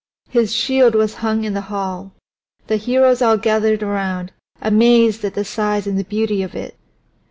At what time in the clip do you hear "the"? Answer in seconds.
1.53-1.61, 2.65-2.77, 5.35-5.45, 5.95-6.03